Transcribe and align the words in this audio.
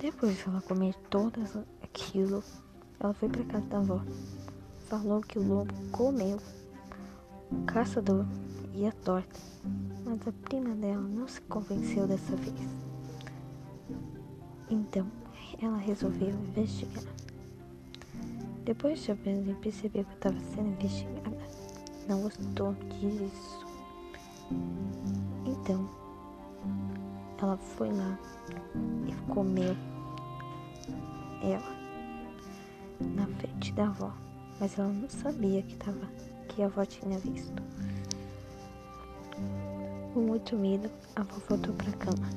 Depois 0.00 0.34
de 0.34 0.48
ela 0.48 0.62
comer 0.62 0.94
todo 1.10 1.42
aquilo, 1.82 2.42
ela 2.98 3.12
foi 3.12 3.28
para 3.28 3.44
casa 3.44 3.66
da 3.66 3.78
avó. 3.78 4.00
Falou 4.88 5.20
que 5.20 5.38
o 5.38 5.46
lobo 5.46 5.74
comeu 5.92 6.38
o 7.52 7.64
caçador 7.66 8.24
e 8.72 8.86
a 8.86 8.92
torta, 8.92 9.38
mas 10.02 10.26
a 10.26 10.32
prima 10.48 10.74
dela 10.74 11.02
não 11.02 11.28
se 11.28 11.38
convenceu 11.42 12.06
dessa 12.06 12.34
vez. 12.34 12.54
Então, 14.70 15.06
ela 15.60 15.76
resolveu 15.76 16.30
investigar. 16.30 17.04
Depois 18.64 19.00
de 19.00 19.12
aprender 19.12 19.54
percebeu 19.56 20.06
que 20.06 20.14
estava 20.14 20.40
sendo 20.54 20.68
investigada, 20.68 21.36
não 22.08 22.22
gostou 22.22 22.74
disso. 22.98 23.66
Então, 25.44 25.86
ela 27.42 27.58
foi 27.58 27.92
lá 27.92 28.18
e 29.06 29.32
comeu 29.32 29.76
ela 31.42 31.76
na 33.00 33.26
frente 33.38 33.72
da 33.72 33.86
avó, 33.86 34.12
mas 34.58 34.78
ela 34.78 34.88
não 34.88 35.08
sabia 35.08 35.62
que 35.62 35.76
tava 35.76 36.06
que 36.48 36.62
a 36.62 36.66
avó 36.66 36.84
tinha 36.84 37.18
visto. 37.18 37.62
Com 40.12 40.20
muito 40.20 40.56
medo, 40.56 40.90
a 41.16 41.20
avó 41.20 41.36
voltou 41.48 41.74
para 41.74 41.90
a 41.90 41.96
cama. 41.96 42.28